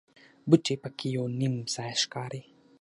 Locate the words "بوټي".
0.49-0.75